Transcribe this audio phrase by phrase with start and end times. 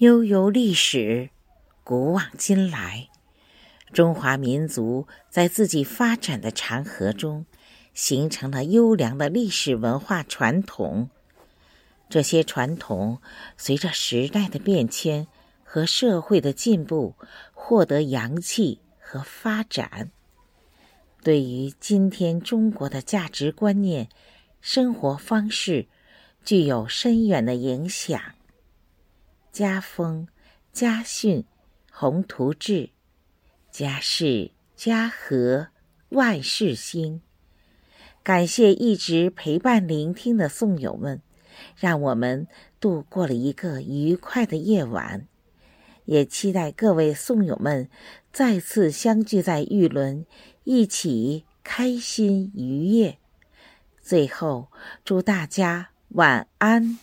[0.00, 1.28] 悠悠历史，
[1.84, 3.10] 古往今来，
[3.92, 7.44] 中华民族在自己发展的长河中，
[7.92, 11.10] 形成了优良的历史文化传统。
[12.08, 13.20] 这些传统
[13.58, 15.26] 随着时代的变迁
[15.62, 17.14] 和社会的进步，
[17.52, 20.10] 获得阳气和发展。
[21.22, 24.08] 对于今天中国的价值观念、
[24.62, 25.88] 生活方式，
[26.42, 28.18] 具有深远的影响。
[29.52, 30.28] 家风、
[30.72, 31.44] 家训、
[31.90, 32.90] 宏图志、
[33.70, 35.68] 家事、家和、
[36.10, 37.20] 万事兴。
[38.22, 41.20] 感谢一直陪伴聆听的颂友们，
[41.76, 42.46] 让我们
[42.78, 45.26] 度过了一个愉快的夜晚。
[46.04, 47.88] 也期待各位颂友们
[48.32, 50.26] 再次相聚在玉轮，
[50.64, 53.18] 一起开心愉悦。
[54.02, 54.68] 最后，
[55.04, 56.98] 祝大家晚安。